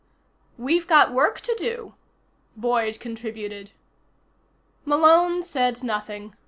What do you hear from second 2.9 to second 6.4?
contributed. Malone said nothing.